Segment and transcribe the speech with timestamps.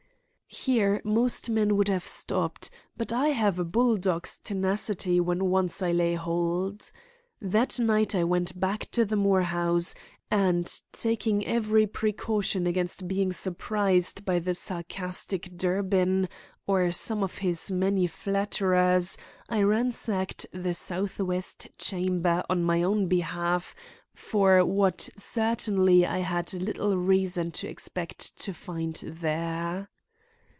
[0.53, 5.93] Here most men would have stopped, but I have a bulldog's tenacity when once I
[5.93, 6.91] lay hold.
[7.41, 9.95] That night I went back to the Moore house
[10.29, 16.27] and, taking every precaution against being surprised by the sarcastic Durbin
[16.67, 23.73] or some of his many flatterers, I ransacked the southwest chamber on my own behalf
[24.13, 29.89] for what certainly I had little reason to expect to find there.